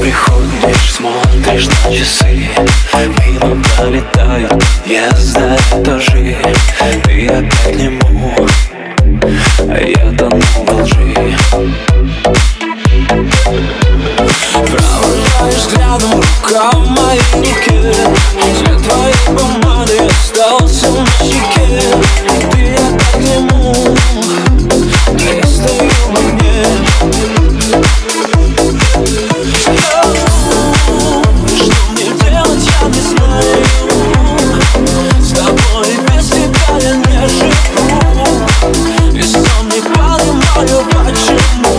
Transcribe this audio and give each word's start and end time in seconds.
Приходишь, 0.00 0.92
смотришь 0.92 1.66
на 1.66 1.94
часы. 1.94 2.48
Мимо 2.94 3.62
пролетают, 3.76 4.64
я 4.86 5.10
знаю 5.10 5.58
тоже 5.84 6.36
Ты 7.04 7.26
опять 7.26 7.76
нему, 7.76 8.34
Не 36.78 36.84
понимаю, 39.22 40.28
почему 41.04 41.76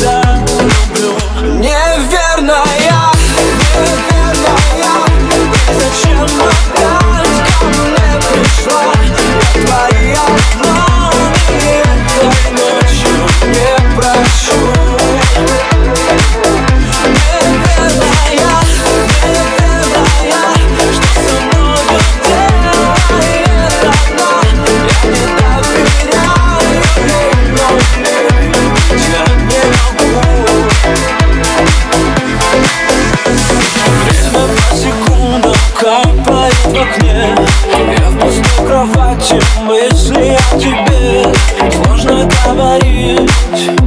да, 0.00 0.38
люблю. 0.62 1.12
Не 1.60 1.76
верю 2.08 2.25
about 42.46 42.84
you. 42.86 43.85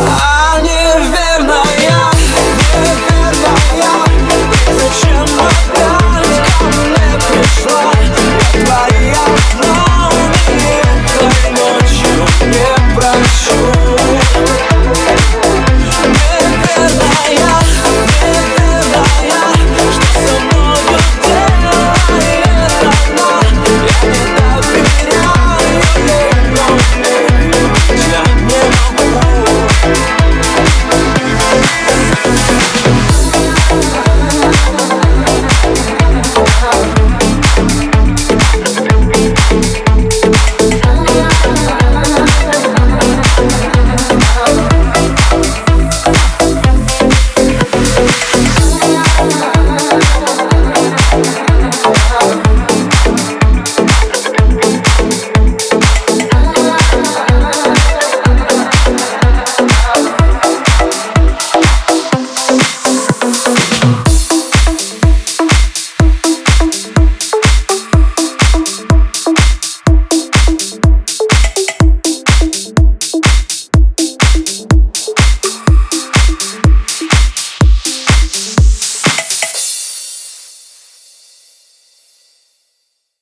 Ah! 0.00 0.27